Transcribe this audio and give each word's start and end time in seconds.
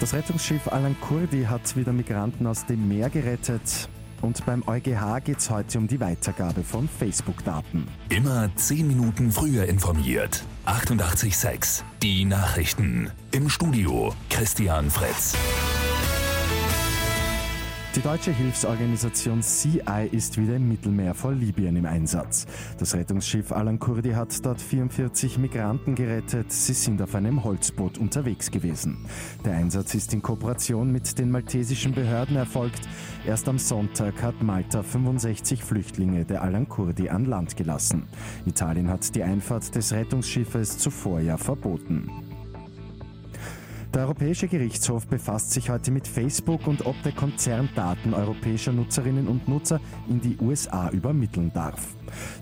Das 0.00 0.14
Rettungsschiff 0.14 0.70
Alan 0.70 0.96
Kurdi 1.00 1.44
hat 1.44 1.74
wieder 1.76 1.92
Migranten 1.92 2.46
aus 2.46 2.64
dem 2.66 2.86
Meer 2.86 3.10
gerettet. 3.10 3.88
Und 4.20 4.44
beim 4.46 4.62
EuGH 4.66 5.24
geht 5.24 5.38
es 5.38 5.50
heute 5.50 5.78
um 5.78 5.88
die 5.88 6.00
Weitergabe 6.00 6.62
von 6.62 6.88
Facebook-Daten. 6.88 7.86
Immer 8.08 8.50
10 8.54 8.86
Minuten 8.86 9.32
früher 9.32 9.64
informiert. 9.66 10.44
88.6 10.66 11.82
Die 12.02 12.24
Nachrichten. 12.24 13.10
Im 13.32 13.48
Studio 13.48 14.14
Christian 14.30 14.90
Fritz. 14.90 15.36
Die 17.98 18.04
deutsche 18.04 18.30
Hilfsorganisation 18.30 19.42
CI 19.42 20.08
ist 20.12 20.38
wieder 20.38 20.54
im 20.54 20.68
Mittelmeer 20.68 21.14
vor 21.14 21.32
Libyen 21.32 21.74
im 21.74 21.84
Einsatz. 21.84 22.46
Das 22.78 22.94
Rettungsschiff 22.94 23.50
Alan 23.50 23.80
Kurdi 23.80 24.12
hat 24.12 24.46
dort 24.46 24.60
44 24.60 25.36
Migranten 25.38 25.96
gerettet. 25.96 26.52
Sie 26.52 26.74
sind 26.74 27.02
auf 27.02 27.16
einem 27.16 27.42
Holzboot 27.42 27.98
unterwegs 27.98 28.52
gewesen. 28.52 29.04
Der 29.44 29.54
Einsatz 29.54 29.96
ist 29.96 30.14
in 30.14 30.22
Kooperation 30.22 30.92
mit 30.92 31.18
den 31.18 31.32
maltesischen 31.32 31.92
Behörden 31.92 32.36
erfolgt. 32.36 32.88
Erst 33.26 33.48
am 33.48 33.58
Sonntag 33.58 34.22
hat 34.22 34.44
Malta 34.44 34.84
65 34.84 35.64
Flüchtlinge 35.64 36.24
der 36.24 36.42
Alan 36.42 36.68
Kurdi 36.68 37.08
an 37.08 37.24
Land 37.24 37.56
gelassen. 37.56 38.04
Italien 38.46 38.88
hat 38.88 39.12
die 39.16 39.24
Einfahrt 39.24 39.74
des 39.74 39.92
Rettungsschiffes 39.92 40.78
zuvor 40.78 41.18
ja 41.18 41.36
verboten. 41.36 42.27
Der 43.98 44.04
Europäische 44.04 44.46
Gerichtshof 44.46 45.08
befasst 45.08 45.50
sich 45.50 45.70
heute 45.70 45.90
mit 45.90 46.06
Facebook 46.06 46.68
und 46.68 46.86
ob 46.86 46.94
der 47.02 47.10
Konzern 47.10 47.68
Daten 47.74 48.14
europäischer 48.14 48.72
Nutzerinnen 48.72 49.26
und 49.26 49.48
Nutzer 49.48 49.80
in 50.08 50.20
die 50.20 50.36
USA 50.40 50.88
übermitteln 50.90 51.50
darf. 51.52 51.96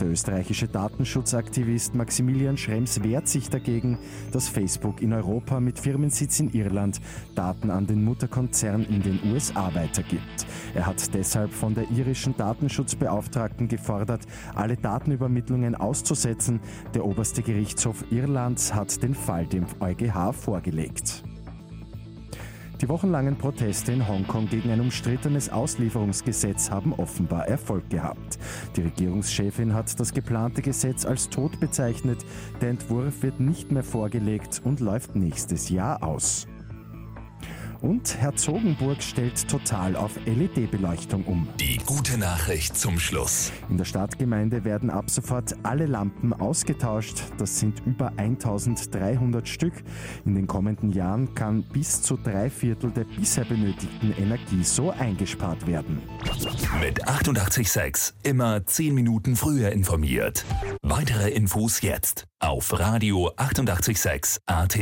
Der 0.00 0.08
österreichische 0.08 0.66
Datenschutzaktivist 0.66 1.94
Maximilian 1.94 2.56
Schrems 2.56 3.02
wehrt 3.02 3.28
sich 3.28 3.50
dagegen, 3.50 3.98
dass 4.32 4.48
Facebook 4.48 5.02
in 5.02 5.12
Europa 5.12 5.60
mit 5.60 5.78
Firmensitz 5.78 6.40
in 6.40 6.54
Irland 6.54 7.02
Daten 7.34 7.70
an 7.70 7.86
den 7.86 8.02
Mutterkonzern 8.02 8.86
in 8.86 9.02
den 9.02 9.20
USA 9.30 9.74
weitergibt. 9.74 10.46
Er 10.74 10.86
hat 10.86 11.12
deshalb 11.12 11.52
von 11.52 11.74
der 11.74 11.90
irischen 11.90 12.34
Datenschutzbeauftragten 12.34 13.68
gefordert, 13.68 14.22
alle 14.54 14.78
Datenübermittlungen 14.78 15.74
auszusetzen. 15.74 16.60
Der 16.94 17.04
oberste 17.04 17.42
Gerichtshof 17.42 18.06
Irlands 18.10 18.72
hat 18.72 19.02
den 19.02 19.14
Fall 19.14 19.44
dem 19.44 19.66
EuGH 19.80 20.32
vorgelegt. 20.32 21.22
Die 22.82 22.88
wochenlangen 22.88 23.38
Proteste 23.38 23.92
in 23.92 24.08
Hongkong 24.08 24.48
gegen 24.48 24.68
ein 24.72 24.80
umstrittenes 24.80 25.50
Auslieferungsgesetz 25.50 26.68
haben 26.68 26.92
offenbar 26.92 27.46
Erfolg 27.46 27.88
gehabt. 27.90 28.40
Die 28.74 28.82
Regierungschefin 28.82 29.72
hat 29.72 30.00
das 30.00 30.12
geplante 30.12 30.62
Gesetz 30.62 31.06
als 31.06 31.28
tot 31.28 31.60
bezeichnet. 31.60 32.26
Der 32.60 32.70
Entwurf 32.70 33.22
wird 33.22 33.38
nicht 33.38 33.70
mehr 33.70 33.84
vorgelegt 33.84 34.60
und 34.64 34.80
läuft 34.80 35.14
nächstes 35.14 35.68
Jahr 35.68 36.02
aus. 36.02 36.48
Und 37.82 38.16
Herzogenburg 38.20 39.02
stellt 39.02 39.48
total 39.48 39.96
auf 39.96 40.12
LED-Beleuchtung 40.24 41.24
um. 41.24 41.48
Die 41.58 41.78
gute 41.84 42.16
Nachricht 42.16 42.76
zum 42.76 43.00
Schluss. 43.00 43.50
In 43.68 43.76
der 43.76 43.84
Stadtgemeinde 43.84 44.64
werden 44.64 44.88
ab 44.88 45.10
sofort 45.10 45.56
alle 45.64 45.86
Lampen 45.86 46.32
ausgetauscht. 46.32 47.24
Das 47.38 47.58
sind 47.58 47.82
über 47.84 48.12
1300 48.16 49.48
Stück. 49.48 49.74
In 50.24 50.36
den 50.36 50.46
kommenden 50.46 50.92
Jahren 50.92 51.34
kann 51.34 51.64
bis 51.64 52.02
zu 52.02 52.16
drei 52.16 52.50
Viertel 52.50 52.92
der 52.92 53.04
bisher 53.04 53.44
benötigten 53.44 54.14
Energie 54.16 54.62
so 54.62 54.90
eingespart 54.90 55.66
werden. 55.66 56.00
Mit 56.80 57.08
886 57.08 58.14
immer 58.22 58.64
10 58.64 58.94
Minuten 58.94 59.34
früher 59.34 59.72
informiert. 59.72 60.44
Weitere 60.82 61.30
Infos 61.30 61.80
jetzt 61.80 62.26
auf 62.38 62.78
Radio 62.78 63.32
886 63.36 64.40
AT. 64.46 64.78